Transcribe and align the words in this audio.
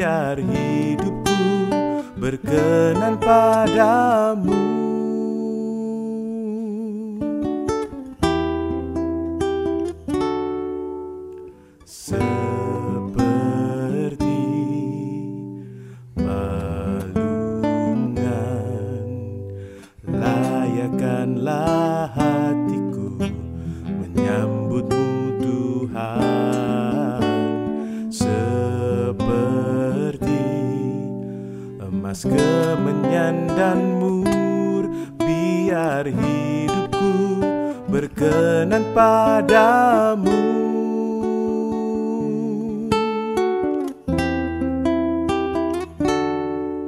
biar 0.00 0.40
hidupku 0.40 1.44
berkenan 2.16 3.20
padamu 3.20 4.79
padamu 39.00 40.44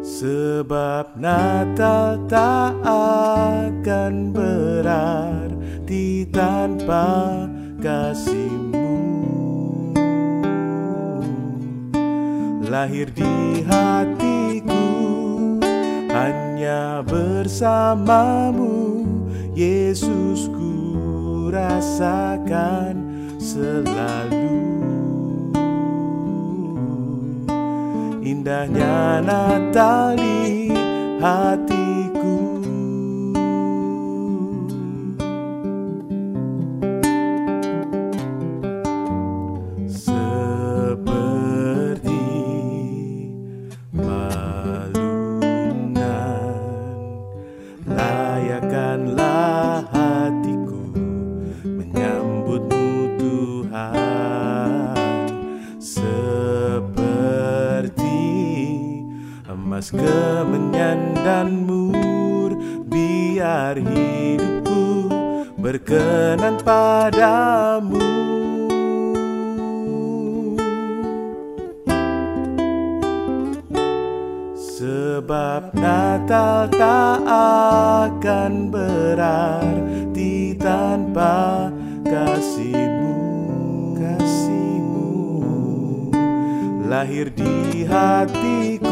Sebab 0.05 1.19
Natal 1.19 2.15
tak 2.31 2.79
akan 2.87 4.31
berarti 4.31 6.23
tanpa 6.31 7.43
kasihmu. 7.83 8.95
Lahir 12.71 13.11
di 13.11 13.67
hatiku 13.67 14.87
hanya 16.13 17.03
bersamamu 17.03 19.03
Yesus 19.59 20.47
ku 20.55 20.82
rasakan 21.53 22.97
selalu. 23.37 24.49
Indahnya 28.25 29.21
Natal 29.21 30.17
di 30.17 30.73
hatiku. 31.21 32.65
Seperti 39.93 41.05
balungan 43.93 45.13
Layakkanlah 47.85 49.42
emas 59.83 59.91
kemenyan 59.91 61.11
dan 61.27 61.67
mur 61.67 62.55
Biar 62.87 63.75
hidupku 63.75 65.11
berkenan 65.59 66.55
padamu. 66.63 67.99
Sebab 74.55 75.75
Natal 75.75 76.71
tak 76.71 77.19
akan 78.07 78.71
berarti 78.71 80.55
tanpa 80.63 81.75
kasihmu. 82.07 83.19
Kasihmu. 83.99 85.11
Lahir 86.87 87.35
di 87.35 87.83
hatiku 87.89 88.92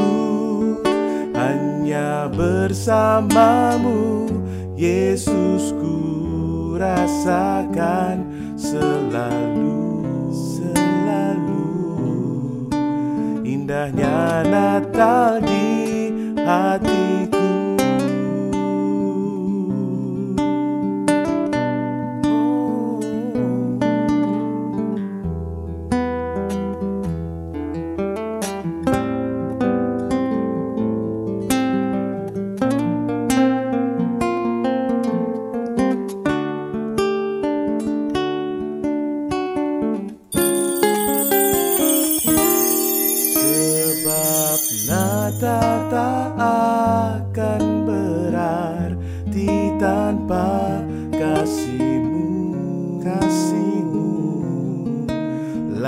hanya 1.40 2.28
bersamamu 2.28 4.28
Yesus 4.76 5.72
ku 5.80 5.96
rasakan 6.76 8.28
selalu 8.60 10.04
Selalu. 10.28 11.64
Indahnya 13.44 14.44
Natal 14.44 15.40
di 15.40 15.68
hatiku 16.44 16.99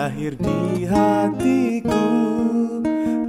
Lahir 0.03 0.35
di 0.35 0.83
hatiku 0.83 2.03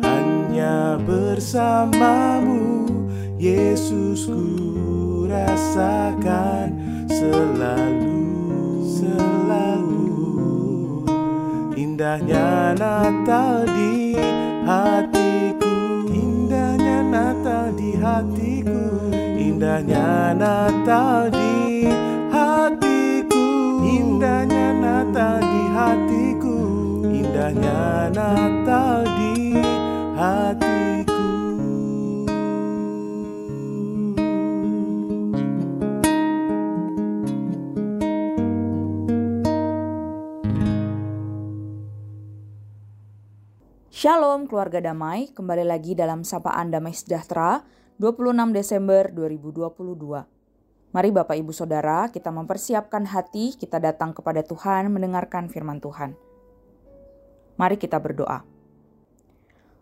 Hanya 0.01 0.97
bersamamu 1.05 2.89
Yesus 3.37 4.25
ku 4.25 5.29
rasakan 5.29 6.73
selalu 7.13 8.25
Selalu. 8.89 10.17
Indahnya 11.77 12.73
Natal 12.73 13.69
di 13.69 14.17
hatiku 14.65 15.77
Indahnya 16.09 17.05
Natal 17.05 17.69
di 17.77 17.93
hatiku 18.01 18.81
Indahnya 19.13 20.33
Natal 20.33 21.29
di 21.29 21.52
Shalom 44.03 44.51
keluarga 44.51 44.83
damai, 44.83 45.31
kembali 45.31 45.63
lagi 45.63 45.95
dalam 45.95 46.27
Sapaan 46.27 46.67
Damai 46.67 46.91
Sejahtera 46.91 47.63
26 48.03 48.51
Desember 48.51 49.07
2022. 49.07 50.91
Mari 50.91 51.09
Bapak 51.15 51.39
Ibu 51.39 51.55
Saudara, 51.55 52.11
kita 52.11 52.27
mempersiapkan 52.27 53.07
hati, 53.07 53.55
kita 53.55 53.79
datang 53.79 54.11
kepada 54.11 54.43
Tuhan 54.43 54.91
mendengarkan 54.91 55.47
firman 55.47 55.79
Tuhan. 55.79 56.19
Mari 57.55 57.79
kita 57.79 57.95
berdoa. 57.95 58.43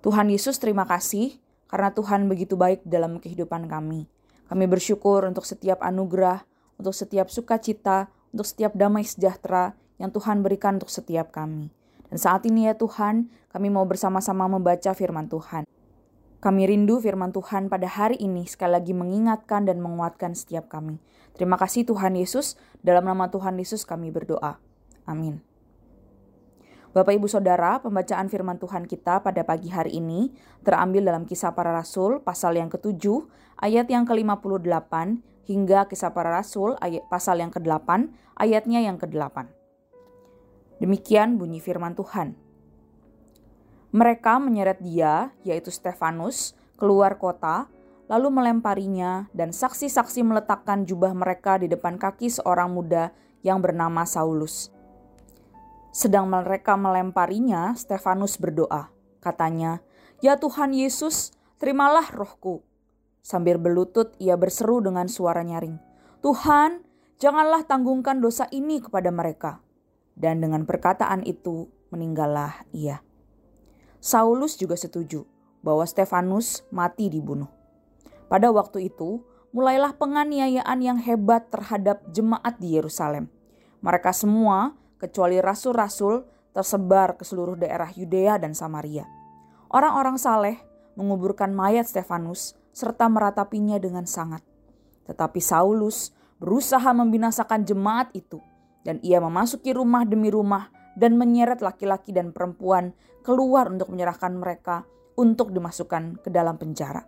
Tuhan 0.05 0.29
Yesus 0.29 0.61
terima 0.61 0.85
kasih 0.85 1.41
karena 1.65 1.89
Tuhan 1.89 2.29
begitu 2.29 2.53
baik 2.53 2.85
dalam 2.85 3.17
kehidupan 3.17 3.65
kami. 3.65 4.05
Kami 4.45 4.65
bersyukur 4.69 5.25
untuk 5.25 5.49
setiap 5.49 5.81
anugerah, 5.81 6.45
untuk 6.77 6.93
setiap 6.93 7.25
sukacita, 7.33 8.13
untuk 8.29 8.45
setiap 8.45 8.77
damai 8.77 9.01
sejahtera 9.01 9.73
yang 9.97 10.13
Tuhan 10.13 10.45
berikan 10.45 10.77
untuk 10.77 10.93
setiap 10.93 11.33
kami. 11.33 11.80
Dan 12.11 12.19
saat 12.19 12.43
ini 12.43 12.67
ya 12.67 12.75
Tuhan, 12.75 13.31
kami 13.55 13.71
mau 13.71 13.87
bersama-sama 13.87 14.51
membaca 14.51 14.91
firman 14.91 15.31
Tuhan. 15.31 15.63
Kami 16.43 16.61
rindu 16.67 16.99
firman 16.99 17.31
Tuhan 17.31 17.71
pada 17.71 17.87
hari 17.87 18.19
ini 18.19 18.43
sekali 18.43 18.75
lagi 18.75 18.91
mengingatkan 18.91 19.63
dan 19.63 19.79
menguatkan 19.79 20.35
setiap 20.35 20.67
kami. 20.67 20.99
Terima 21.31 21.55
kasih 21.55 21.87
Tuhan 21.87 22.19
Yesus, 22.19 22.59
dalam 22.83 23.07
nama 23.07 23.31
Tuhan 23.31 23.55
Yesus 23.55 23.87
kami 23.87 24.11
berdoa. 24.11 24.59
Amin. 25.07 25.39
Bapak 26.91 27.15
Ibu 27.15 27.31
Saudara, 27.31 27.79
pembacaan 27.79 28.27
firman 28.27 28.59
Tuhan 28.59 28.83
kita 28.83 29.23
pada 29.23 29.47
pagi 29.47 29.71
hari 29.71 29.95
ini 29.95 30.35
terambil 30.67 31.07
dalam 31.07 31.23
kisah 31.23 31.55
para 31.55 31.71
rasul 31.71 32.19
pasal 32.19 32.59
yang 32.59 32.67
ke-7 32.67 33.07
ayat 33.63 33.87
yang 33.87 34.03
ke-58 34.03 34.91
hingga 35.47 35.87
kisah 35.87 36.11
para 36.11 36.35
rasul 36.35 36.75
ayat 36.83 37.07
pasal 37.07 37.39
yang 37.39 37.47
ke-8 37.47 38.11
ayatnya 38.35 38.83
yang 38.83 38.99
ke-8. 38.99 39.60
Demikian 40.81 41.37
bunyi 41.37 41.61
firman 41.61 41.93
Tuhan. 41.93 42.33
Mereka 43.93 44.41
menyeret 44.41 44.81
dia, 44.81 45.29
yaitu 45.45 45.69
Stefanus, 45.69 46.57
keluar 46.73 47.21
kota, 47.21 47.69
lalu 48.09 48.33
melemparinya, 48.33 49.29
dan 49.29 49.53
saksi-saksi 49.53 50.25
meletakkan 50.25 50.89
jubah 50.89 51.13
mereka 51.13 51.61
di 51.61 51.69
depan 51.69 52.01
kaki 52.01 52.33
seorang 52.33 52.73
muda 52.73 53.13
yang 53.45 53.61
bernama 53.61 54.09
Saulus. 54.09 54.73
Sedang 55.93 56.25
mereka 56.25 56.73
melemparinya, 56.73 57.77
Stefanus 57.77 58.41
berdoa. 58.41 58.89
Katanya, 59.21 59.85
"Ya 60.17 60.33
Tuhan 60.39 60.73
Yesus, 60.73 61.29
terimalah 61.61 62.09
rohku." 62.09 62.65
Sambil 63.21 63.61
berlutut, 63.61 64.17
ia 64.17 64.33
berseru 64.33 64.81
dengan 64.81 65.05
suara 65.05 65.45
nyaring, 65.45 65.77
"Tuhan, 66.25 66.81
janganlah 67.21 67.69
tanggungkan 67.69 68.17
dosa 68.17 68.49
ini 68.49 68.81
kepada 68.81 69.13
mereka." 69.13 69.61
Dan 70.21 70.37
dengan 70.37 70.69
perkataan 70.69 71.25
itu, 71.25 71.65
meninggallah 71.89 72.69
ia. 72.69 73.01
Saulus 73.97 74.53
juga 74.53 74.77
setuju 74.77 75.25
bahwa 75.65 75.81
Stefanus 75.81 76.61
mati 76.69 77.09
dibunuh. 77.09 77.49
Pada 78.29 78.53
waktu 78.53 78.93
itu, 78.93 79.25
mulailah 79.49 79.97
penganiayaan 79.97 80.77
yang 80.77 81.01
hebat 81.01 81.49
terhadap 81.49 82.05
jemaat 82.13 82.61
di 82.61 82.77
Yerusalem. 82.77 83.33
Mereka 83.81 84.13
semua, 84.13 84.77
kecuali 85.01 85.41
rasul-rasul, 85.41 86.29
tersebar 86.53 87.17
ke 87.17 87.25
seluruh 87.25 87.57
daerah 87.57 87.89
Yudea 87.89 88.37
dan 88.37 88.53
Samaria. 88.53 89.09
Orang-orang 89.73 90.21
saleh 90.21 90.61
menguburkan 90.93 91.49
mayat 91.49 91.89
Stefanus 91.89 92.53
serta 92.69 93.09
meratapinya 93.09 93.81
dengan 93.81 94.05
sangat. 94.05 94.45
Tetapi 95.09 95.41
Saulus 95.41 96.13
berusaha 96.37 96.93
membinasakan 96.93 97.65
jemaat 97.65 98.13
itu 98.13 98.37
dan 98.81 98.97
ia 99.05 99.21
memasuki 99.21 99.73
rumah 99.73 100.05
demi 100.05 100.33
rumah 100.33 100.69
dan 100.97 101.15
menyeret 101.15 101.63
laki-laki 101.63 102.11
dan 102.11 102.35
perempuan 102.35 102.91
keluar 103.21 103.69
untuk 103.69 103.93
menyerahkan 103.93 104.33
mereka 104.35 104.83
untuk 105.15 105.53
dimasukkan 105.53 106.19
ke 106.23 106.29
dalam 106.33 106.57
penjara. 106.57 107.05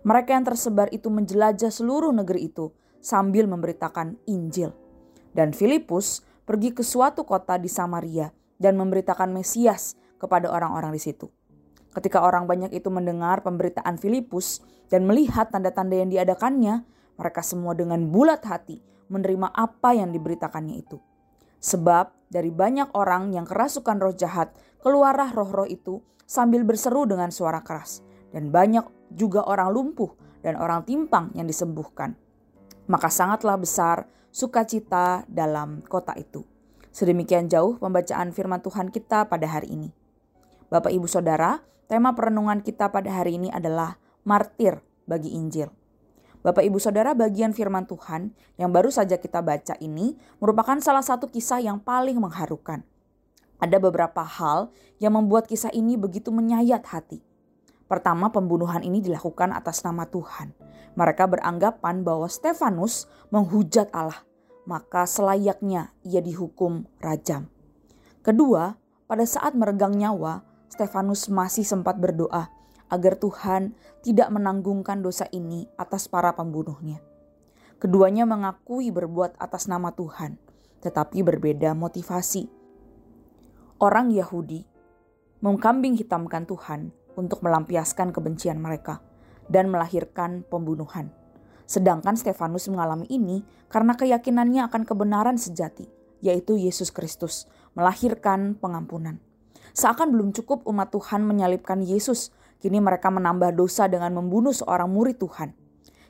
Mereka 0.00 0.32
yang 0.32 0.44
tersebar 0.48 0.88
itu 0.90 1.12
menjelajah 1.12 1.68
seluruh 1.68 2.10
negeri 2.10 2.48
itu 2.48 2.72
sambil 3.04 3.44
memberitakan 3.48 4.16
Injil. 4.28 4.72
Dan 5.30 5.52
Filipus 5.52 6.24
pergi 6.42 6.74
ke 6.74 6.82
suatu 6.82 7.22
kota 7.22 7.60
di 7.60 7.68
Samaria 7.68 8.32
dan 8.56 8.76
memberitakan 8.80 9.30
Mesias 9.30 9.94
kepada 10.18 10.50
orang-orang 10.50 10.96
di 10.96 11.00
situ. 11.00 11.28
Ketika 11.90 12.22
orang 12.22 12.46
banyak 12.46 12.70
itu 12.74 12.88
mendengar 12.88 13.42
pemberitaan 13.42 13.98
Filipus 13.98 14.62
dan 14.90 15.06
melihat 15.06 15.50
tanda-tanda 15.50 15.98
yang 15.98 16.10
diadakannya, 16.10 16.82
mereka 17.20 17.44
semua 17.44 17.76
dengan 17.76 18.00
bulat 18.08 18.40
hati 18.48 18.80
menerima 19.12 19.52
apa 19.52 19.92
yang 19.92 20.16
diberitakannya 20.16 20.80
itu. 20.80 20.96
Sebab 21.60 22.32
dari 22.32 22.48
banyak 22.48 22.96
orang 22.96 23.36
yang 23.36 23.44
kerasukan 23.44 24.00
roh 24.00 24.16
jahat, 24.16 24.56
keluarlah 24.80 25.28
roh-roh 25.36 25.68
itu 25.68 26.00
sambil 26.24 26.64
berseru 26.64 27.04
dengan 27.04 27.28
suara 27.28 27.60
keras. 27.60 28.00
Dan 28.32 28.48
banyak 28.48 29.12
juga 29.12 29.44
orang 29.44 29.68
lumpuh 29.68 30.14
dan 30.40 30.56
orang 30.56 30.86
timpang 30.88 31.34
yang 31.36 31.44
disembuhkan. 31.44 32.16
Maka 32.88 33.12
sangatlah 33.12 33.60
besar 33.60 34.08
sukacita 34.30 35.26
dalam 35.26 35.84
kota 35.84 36.14
itu. 36.16 36.46
Sedemikian 36.90 37.50
jauh 37.50 37.76
pembacaan 37.76 38.34
firman 38.34 38.62
Tuhan 38.62 38.88
kita 38.90 39.26
pada 39.26 39.46
hari 39.46 39.74
ini. 39.74 39.90
Bapak 40.70 40.94
Ibu 40.94 41.10
Saudara, 41.10 41.58
tema 41.90 42.14
perenungan 42.14 42.62
kita 42.62 42.94
pada 42.94 43.10
hari 43.10 43.38
ini 43.38 43.50
adalah 43.50 43.98
martir 44.22 44.78
bagi 45.06 45.34
Injil. 45.34 45.79
Bapak 46.40 46.64
Ibu 46.64 46.80
Saudara 46.80 47.12
bagian 47.12 47.52
firman 47.52 47.84
Tuhan 47.84 48.32
yang 48.56 48.72
baru 48.72 48.88
saja 48.88 49.20
kita 49.20 49.44
baca 49.44 49.76
ini 49.76 50.16
merupakan 50.40 50.80
salah 50.80 51.04
satu 51.04 51.28
kisah 51.28 51.60
yang 51.60 51.76
paling 51.76 52.16
mengharukan. 52.16 52.80
Ada 53.60 53.76
beberapa 53.76 54.24
hal 54.24 54.72
yang 54.96 55.20
membuat 55.20 55.44
kisah 55.44 55.68
ini 55.76 56.00
begitu 56.00 56.32
menyayat 56.32 56.80
hati. 56.88 57.20
Pertama, 57.84 58.32
pembunuhan 58.32 58.80
ini 58.80 59.04
dilakukan 59.04 59.52
atas 59.52 59.84
nama 59.84 60.08
Tuhan. 60.08 60.56
Mereka 60.96 61.28
beranggapan 61.28 62.00
bahwa 62.00 62.24
Stefanus 62.24 63.04
menghujat 63.28 63.92
Allah, 63.92 64.24
maka 64.64 65.04
selayaknya 65.04 65.92
ia 66.08 66.24
dihukum 66.24 66.88
rajam. 67.04 67.52
Kedua, 68.24 68.80
pada 69.04 69.28
saat 69.28 69.52
meregang 69.52 69.92
nyawa, 69.92 70.40
Stefanus 70.72 71.28
masih 71.28 71.68
sempat 71.68 72.00
berdoa 72.00 72.48
agar 72.90 73.16
Tuhan 73.16 73.72
tidak 74.02 74.28
menanggungkan 74.34 75.00
dosa 75.00 75.30
ini 75.30 75.70
atas 75.78 76.10
para 76.10 76.34
pembunuhnya. 76.34 76.98
Keduanya 77.80 78.28
mengakui 78.28 78.92
berbuat 78.92 79.40
atas 79.40 79.64
nama 79.70 79.94
Tuhan, 79.94 80.36
tetapi 80.84 81.24
berbeda 81.24 81.72
motivasi. 81.72 82.50
Orang 83.80 84.12
Yahudi 84.12 84.68
mengkambing 85.40 85.96
hitamkan 85.96 86.44
Tuhan 86.44 86.92
untuk 87.16 87.40
melampiaskan 87.40 88.12
kebencian 88.12 88.60
mereka 88.60 89.00
dan 89.48 89.72
melahirkan 89.72 90.44
pembunuhan. 90.44 91.08
Sedangkan 91.64 92.18
Stefanus 92.18 92.68
mengalami 92.68 93.08
ini 93.08 93.46
karena 93.72 93.96
keyakinannya 93.96 94.68
akan 94.68 94.82
kebenaran 94.84 95.38
sejati, 95.40 95.88
yaitu 96.20 96.60
Yesus 96.60 96.92
Kristus, 96.92 97.48
melahirkan 97.72 98.58
pengampunan. 98.58 99.22
Seakan 99.70 100.10
belum 100.10 100.34
cukup 100.34 100.66
umat 100.66 100.90
Tuhan 100.90 101.22
menyalibkan 101.22 101.80
Yesus 101.80 102.34
Kini 102.60 102.76
mereka 102.76 103.08
menambah 103.08 103.56
dosa 103.56 103.88
dengan 103.88 104.12
membunuh 104.12 104.52
seorang 104.52 104.92
murid 104.92 105.16
Tuhan. 105.16 105.56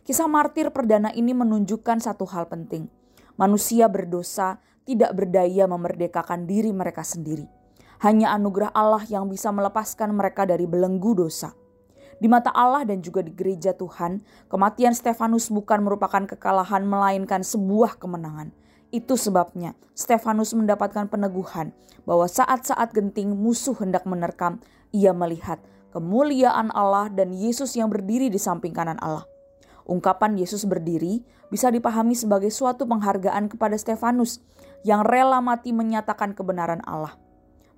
Kisah 0.02 0.26
martir 0.26 0.74
perdana 0.74 1.14
ini 1.14 1.30
menunjukkan 1.30 2.02
satu 2.02 2.26
hal 2.26 2.50
penting. 2.50 2.90
Manusia 3.38 3.86
berdosa 3.86 4.58
tidak 4.82 5.14
berdaya 5.14 5.70
memerdekakan 5.70 6.50
diri 6.50 6.74
mereka 6.74 7.06
sendiri. 7.06 7.46
Hanya 8.02 8.34
anugerah 8.34 8.74
Allah 8.74 9.06
yang 9.06 9.30
bisa 9.30 9.54
melepaskan 9.54 10.10
mereka 10.10 10.42
dari 10.42 10.66
belenggu 10.66 11.14
dosa. 11.14 11.54
Di 12.20 12.26
mata 12.26 12.50
Allah 12.50 12.82
dan 12.82 13.00
juga 13.00 13.22
di 13.22 13.30
gereja 13.30 13.72
Tuhan, 13.72 14.20
kematian 14.50 14.92
Stefanus 14.92 15.48
bukan 15.48 15.80
merupakan 15.86 16.26
kekalahan 16.26 16.82
melainkan 16.84 17.46
sebuah 17.46 17.96
kemenangan. 17.96 18.52
Itu 18.90 19.14
sebabnya 19.14 19.78
Stefanus 19.94 20.50
mendapatkan 20.52 21.06
peneguhan 21.06 21.70
bahwa 22.02 22.26
saat-saat 22.26 22.90
genting 22.90 23.38
musuh 23.38 23.78
hendak 23.78 24.02
menerkam, 24.04 24.58
ia 24.90 25.14
melihat 25.14 25.62
kemuliaan 25.90 26.70
Allah 26.70 27.10
dan 27.10 27.34
Yesus 27.34 27.74
yang 27.74 27.90
berdiri 27.90 28.30
di 28.30 28.38
samping 28.38 28.70
kanan 28.70 28.98
Allah. 29.02 29.26
Ungkapan 29.90 30.38
Yesus 30.38 30.62
berdiri 30.70 31.26
bisa 31.50 31.66
dipahami 31.68 32.14
sebagai 32.14 32.48
suatu 32.54 32.86
penghargaan 32.86 33.50
kepada 33.50 33.74
Stefanus 33.74 34.38
yang 34.86 35.02
rela 35.02 35.42
mati 35.42 35.74
menyatakan 35.74 36.32
kebenaran 36.32 36.78
Allah. 36.86 37.18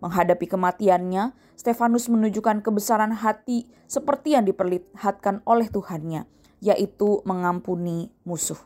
Menghadapi 0.04 0.44
kematiannya, 0.44 1.32
Stefanus 1.56 2.10
menunjukkan 2.12 2.60
kebesaran 2.60 3.16
hati 3.16 3.70
seperti 3.88 4.36
yang 4.36 4.44
diperlihatkan 4.44 5.40
oleh 5.46 5.70
Tuhannya, 5.72 6.28
yaitu 6.60 7.22
mengampuni 7.24 8.12
musuh. 8.26 8.58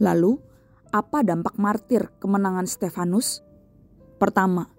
Lalu, 0.00 0.40
apa 0.90 1.20
dampak 1.22 1.60
martir 1.60 2.08
kemenangan 2.18 2.64
Stefanus? 2.64 3.44
Pertama, 4.16 4.72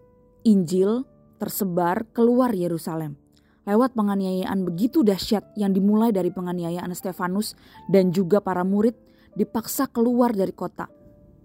Injil 0.44 1.06
tersebar 1.38 2.10
keluar 2.12 2.52
Yerusalem 2.52 3.29
lewat 3.70 3.94
penganiayaan 3.94 4.66
begitu 4.66 5.06
dahsyat 5.06 5.46
yang 5.54 5.78
dimulai 5.78 6.10
dari 6.10 6.34
penganiayaan 6.34 6.90
Stefanus 6.98 7.54
dan 7.86 8.10
juga 8.10 8.42
para 8.42 8.66
murid 8.66 8.98
dipaksa 9.38 9.86
keluar 9.86 10.34
dari 10.34 10.50
kota. 10.50 10.90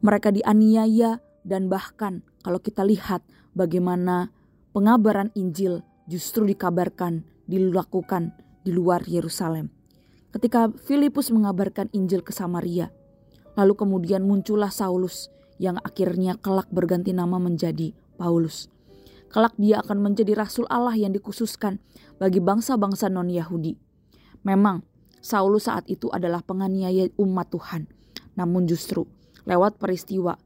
Mereka 0.00 0.32
dianiaya 0.32 1.20
dan 1.44 1.68
bahkan 1.68 2.24
kalau 2.40 2.64
kita 2.64 2.80
lihat 2.80 3.20
bagaimana 3.52 4.32
pengabaran 4.72 5.28
Injil 5.36 5.84
justru 6.08 6.48
dikabarkan, 6.48 7.28
dilakukan 7.44 8.32
di 8.64 8.72
luar 8.72 9.04
Yerusalem. 9.04 9.68
Ketika 10.32 10.72
Filipus 10.72 11.28
mengabarkan 11.28 11.92
Injil 11.92 12.24
ke 12.24 12.32
Samaria, 12.32 12.88
lalu 13.54 13.76
kemudian 13.76 14.24
muncullah 14.24 14.72
Saulus 14.72 15.30
yang 15.60 15.78
akhirnya 15.84 16.34
kelak 16.40 16.66
berganti 16.72 17.14
nama 17.14 17.38
menjadi 17.38 17.94
Paulus. 18.18 18.73
Kelak 19.34 19.58
dia 19.58 19.82
akan 19.82 19.98
menjadi 19.98 20.38
rasul 20.38 20.62
Allah 20.70 20.94
yang 20.94 21.10
dikhususkan 21.10 21.82
bagi 22.22 22.38
bangsa-bangsa 22.38 23.10
non-Yahudi. 23.10 23.74
Memang 24.46 24.86
Saulus 25.18 25.66
saat 25.66 25.90
itu 25.90 26.06
adalah 26.14 26.38
penganiaya 26.46 27.10
umat 27.18 27.50
Tuhan. 27.50 27.90
Namun 28.38 28.70
justru 28.70 29.10
lewat 29.42 29.82
peristiwa 29.82 30.38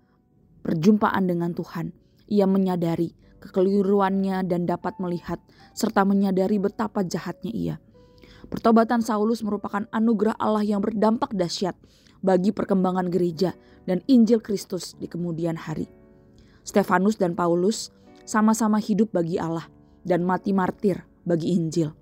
perjumpaan 0.64 1.28
dengan 1.28 1.52
Tuhan, 1.52 1.92
ia 2.32 2.48
menyadari 2.48 3.12
kekeliruannya 3.44 4.48
dan 4.48 4.64
dapat 4.64 4.96
melihat 4.96 5.36
serta 5.76 6.08
menyadari 6.08 6.56
betapa 6.56 7.04
jahatnya 7.04 7.52
ia. 7.52 7.76
Pertobatan 8.48 9.04
Saulus 9.04 9.44
merupakan 9.44 9.84
anugerah 9.92 10.40
Allah 10.40 10.64
yang 10.64 10.80
berdampak 10.80 11.36
dahsyat 11.36 11.76
bagi 12.24 12.56
perkembangan 12.56 13.12
gereja 13.12 13.52
dan 13.84 14.00
Injil 14.08 14.40
Kristus 14.40 14.96
di 14.96 15.04
kemudian 15.12 15.60
hari. 15.60 15.92
Stefanus 16.64 17.20
dan 17.20 17.36
Paulus 17.36 17.92
sama-sama 18.28 18.76
hidup 18.76 19.16
bagi 19.16 19.40
Allah 19.40 19.64
dan 20.04 20.20
mati 20.20 20.52
martir 20.52 21.00
bagi 21.24 21.56
Injil. 21.56 21.96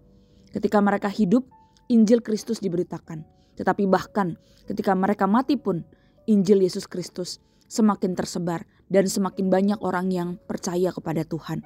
Ketika 0.50 0.83
mereka 0.83 1.06
hidup, 1.06 1.47
Injil 1.87 2.18
Kristus 2.18 2.59
diberitakan. 2.59 3.23
Tetapi 3.54 3.87
bahkan 3.87 4.35
ketika 4.66 4.99
mereka 4.99 5.30
mati 5.30 5.54
pun, 5.54 5.87
Injil 6.26 6.66
Yesus 6.66 6.90
Kristus 6.90 7.38
semakin 7.71 8.18
tersebar 8.18 8.66
dan 8.90 9.06
semakin 9.06 9.47
banyak 9.47 9.78
orang 9.78 10.11
yang 10.11 10.28
percaya 10.50 10.90
kepada 10.90 11.23
Tuhan. 11.23 11.62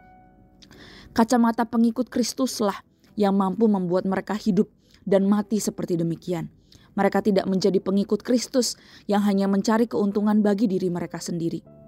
Kacamata 1.17 1.65
pengikut 1.65 2.13
Kristuslah 2.13 2.85
yang 3.17 3.41
mampu 3.41 3.65
membuat 3.65 4.05
mereka 4.05 4.37
hidup 4.37 4.69
dan 5.09 5.25
mati 5.25 5.57
seperti 5.57 5.97
demikian. 5.97 6.53
Mereka 7.01 7.25
tidak 7.25 7.49
menjadi 7.49 7.81
pengikut 7.81 8.21
Kristus 8.21 8.77
yang 9.09 9.25
hanya 9.25 9.49
mencari 9.49 9.89
keuntungan 9.89 10.45
bagi 10.45 10.69
diri 10.69 10.93
mereka 10.93 11.17
sendiri. 11.17 11.80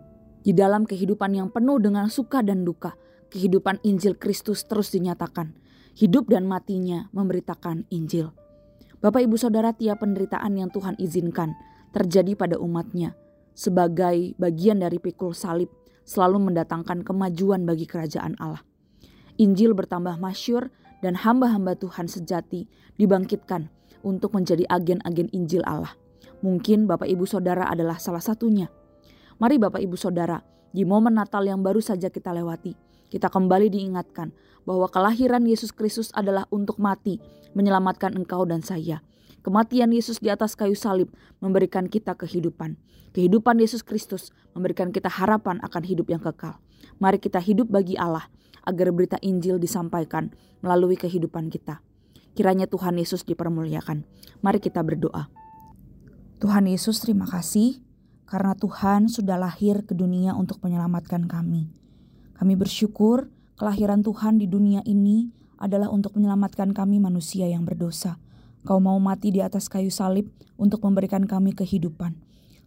Di 0.43 0.51
dalam 0.51 0.83
kehidupan 0.83 1.39
yang 1.39 1.49
penuh 1.55 1.79
dengan 1.79 2.11
suka 2.11 2.43
dan 2.43 2.67
duka, 2.67 2.99
kehidupan 3.31 3.79
Injil 3.87 4.19
Kristus 4.19 4.67
terus 4.67 4.91
dinyatakan. 4.91 5.55
Hidup 5.93 6.27
dan 6.33 6.49
matinya 6.49 7.13
memberitakan 7.13 7.85
Injil. 7.93 8.33
Bapak 8.99 9.29
ibu 9.29 9.37
saudara 9.37 9.77
tiap 9.77 10.01
penderitaan 10.01 10.57
yang 10.57 10.73
Tuhan 10.73 10.97
izinkan 10.97 11.53
terjadi 11.93 12.33
pada 12.33 12.57
umatnya 12.57 13.13
sebagai 13.53 14.33
bagian 14.41 14.81
dari 14.81 14.97
pikul 14.97 15.37
salib 15.37 15.69
selalu 16.09 16.51
mendatangkan 16.51 17.05
kemajuan 17.05 17.69
bagi 17.69 17.85
kerajaan 17.85 18.35
Allah. 18.41 18.65
Injil 19.37 19.77
bertambah 19.77 20.17
masyur 20.17 20.73
dan 21.05 21.19
hamba-hamba 21.19 21.77
Tuhan 21.77 22.09
sejati 22.09 22.69
dibangkitkan 22.97 23.69
untuk 24.03 24.35
menjadi 24.35 24.67
agen-agen 24.69 25.31
Injil 25.31 25.63
Allah. 25.65 25.95
Mungkin 26.43 26.91
Bapak 26.91 27.07
Ibu 27.07 27.27
Saudara 27.27 27.71
adalah 27.71 28.03
salah 28.03 28.23
satunya. 28.23 28.71
Mari 29.41 29.57
Bapak 29.57 29.81
Ibu 29.81 29.97
Saudara, 29.97 30.45
di 30.73 30.85
momen 30.85 31.17
Natal 31.17 31.45
yang 31.45 31.61
baru 31.61 31.81
saja 31.81 32.09
kita 32.13 32.33
lewati, 32.33 32.77
kita 33.13 33.29
kembali 33.29 33.69
diingatkan 33.69 34.33
bahwa 34.65 34.89
kelahiran 34.89 35.45
Yesus 35.45 35.73
Kristus 35.73 36.09
adalah 36.17 36.49
untuk 36.49 36.81
mati, 36.81 37.21
menyelamatkan 37.53 38.17
engkau 38.17 38.49
dan 38.49 38.65
saya. 38.65 39.05
Kematian 39.43 39.91
Yesus 39.91 40.23
di 40.23 40.31
atas 40.31 40.55
kayu 40.55 40.79
salib 40.79 41.11
memberikan 41.43 41.91
kita 41.91 42.15
kehidupan. 42.15 42.79
Kehidupan 43.13 43.59
Yesus 43.61 43.85
Kristus 43.85 44.31
memberikan 44.57 44.95
kita 44.95 45.11
harapan 45.11 45.59
akan 45.61 45.83
hidup 45.83 46.09
yang 46.09 46.23
kekal. 46.23 46.57
Mari 47.03 47.19
kita 47.21 47.43
hidup 47.43 47.69
bagi 47.69 47.99
Allah 47.99 48.31
agar 48.63 48.95
berita 48.95 49.19
Injil 49.21 49.59
disampaikan 49.59 50.31
melalui 50.63 50.95
kehidupan 50.95 51.51
kita. 51.51 51.83
Kiranya 52.33 52.65
Tuhan 52.71 52.97
Yesus 52.97 53.27
dipermuliakan. 53.27 54.07
Mari 54.41 54.63
kita 54.63 54.81
berdoa. 54.81 55.29
Tuhan 56.41 56.71
Yesus 56.71 57.03
terima 57.03 57.29
kasih 57.29 57.83
karena 58.33 58.57
Tuhan 58.57 59.13
sudah 59.13 59.37
lahir 59.37 59.85
ke 59.85 59.93
dunia 59.93 60.33
untuk 60.33 60.65
menyelamatkan 60.65 61.29
kami. 61.29 61.69
Kami 62.33 62.57
bersyukur 62.57 63.29
kelahiran 63.61 64.01
Tuhan 64.01 64.41
di 64.41 64.49
dunia 64.49 64.81
ini 64.89 65.29
adalah 65.61 65.93
untuk 65.93 66.17
menyelamatkan 66.17 66.73
kami 66.73 66.97
manusia 66.97 67.45
yang 67.45 67.69
berdosa. 67.69 68.17
Kau 68.65 68.81
mau 68.81 68.97
mati 68.97 69.37
di 69.37 69.45
atas 69.45 69.69
kayu 69.69 69.93
salib 69.93 70.33
untuk 70.57 70.81
memberikan 70.81 71.29
kami 71.29 71.53
kehidupan. 71.53 72.17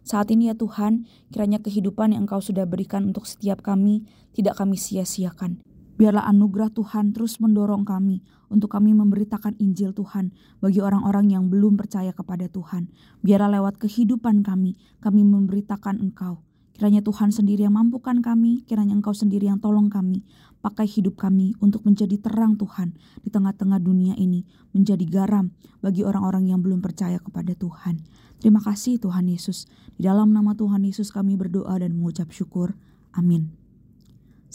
Saat 0.06 0.30
ini 0.30 0.46
ya 0.46 0.54
Tuhan, 0.54 1.10
kiranya 1.34 1.58
kehidupan 1.58 2.14
yang 2.14 2.30
Engkau 2.30 2.38
sudah 2.38 2.62
berikan 2.62 3.02
untuk 3.10 3.26
setiap 3.26 3.58
kami 3.66 4.06
tidak 4.38 4.54
kami 4.54 4.78
sia-siakan. 4.78 5.58
Biarlah 5.96 6.28
anugerah 6.28 6.68
Tuhan 6.76 7.16
terus 7.16 7.40
mendorong 7.40 7.88
kami 7.88 8.20
untuk 8.52 8.76
kami 8.76 8.92
memberitakan 8.92 9.56
Injil 9.56 9.96
Tuhan 9.96 10.32
bagi 10.60 10.84
orang-orang 10.84 11.32
yang 11.32 11.48
belum 11.48 11.80
percaya 11.80 12.12
kepada 12.12 12.52
Tuhan. 12.52 12.92
Biarlah 13.24 13.60
lewat 13.60 13.80
kehidupan 13.80 14.44
kami, 14.44 14.76
kami 15.00 15.24
memberitakan 15.24 15.96
Engkau. 16.04 16.44
Kiranya 16.76 17.00
Tuhan 17.00 17.32
sendiri 17.32 17.64
yang 17.64 17.72
mampukan 17.72 18.20
kami, 18.20 18.60
kiranya 18.68 18.92
Engkau 18.92 19.16
sendiri 19.16 19.48
yang 19.48 19.56
tolong 19.56 19.88
kami. 19.88 20.20
Pakai 20.60 20.84
hidup 20.84 21.16
kami 21.16 21.56
untuk 21.64 21.88
menjadi 21.88 22.20
terang 22.20 22.60
Tuhan 22.60 22.92
di 23.24 23.32
tengah-tengah 23.32 23.80
dunia 23.80 24.12
ini, 24.20 24.44
menjadi 24.76 25.08
garam 25.08 25.56
bagi 25.80 26.04
orang-orang 26.04 26.52
yang 26.52 26.60
belum 26.60 26.84
percaya 26.84 27.16
kepada 27.16 27.56
Tuhan. 27.56 28.04
Terima 28.36 28.60
kasih 28.60 29.00
Tuhan 29.00 29.24
Yesus. 29.32 29.64
Di 29.96 30.04
dalam 30.04 30.36
nama 30.36 30.52
Tuhan 30.52 30.84
Yesus 30.84 31.08
kami 31.08 31.40
berdoa 31.40 31.80
dan 31.80 31.96
mengucap 31.96 32.28
syukur. 32.28 32.76
Amin. 33.16 33.65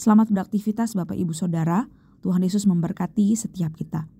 Selamat 0.02 0.34
beraktivitas 0.34 0.98
Bapak 0.98 1.14
Ibu 1.14 1.30
Saudara. 1.30 1.86
Tuhan 2.26 2.42
Yesus 2.42 2.66
memberkati 2.66 3.38
setiap 3.38 3.70
kita. 3.78 4.10